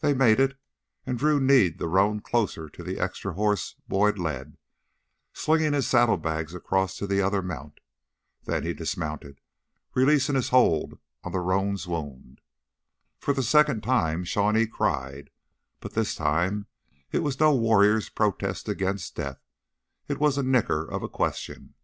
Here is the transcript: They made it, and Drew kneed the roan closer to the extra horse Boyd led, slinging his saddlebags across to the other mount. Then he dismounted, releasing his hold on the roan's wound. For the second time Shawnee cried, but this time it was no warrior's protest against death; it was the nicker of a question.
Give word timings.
They 0.00 0.14
made 0.14 0.40
it, 0.40 0.56
and 1.04 1.18
Drew 1.18 1.38
kneed 1.38 1.78
the 1.78 1.88
roan 1.88 2.20
closer 2.20 2.70
to 2.70 2.82
the 2.82 2.98
extra 2.98 3.34
horse 3.34 3.74
Boyd 3.86 4.18
led, 4.18 4.56
slinging 5.34 5.74
his 5.74 5.86
saddlebags 5.86 6.54
across 6.54 6.96
to 6.96 7.06
the 7.06 7.20
other 7.20 7.42
mount. 7.42 7.80
Then 8.44 8.62
he 8.62 8.72
dismounted, 8.72 9.42
releasing 9.94 10.36
his 10.36 10.48
hold 10.48 10.98
on 11.22 11.32
the 11.32 11.40
roan's 11.40 11.86
wound. 11.86 12.40
For 13.20 13.34
the 13.34 13.42
second 13.42 13.82
time 13.82 14.24
Shawnee 14.24 14.66
cried, 14.66 15.28
but 15.80 15.92
this 15.92 16.14
time 16.14 16.66
it 17.12 17.18
was 17.22 17.38
no 17.38 17.54
warrior's 17.54 18.08
protest 18.08 18.70
against 18.70 19.16
death; 19.16 19.44
it 20.06 20.16
was 20.18 20.36
the 20.36 20.42
nicker 20.42 20.90
of 20.90 21.02
a 21.02 21.10
question. 21.10 21.74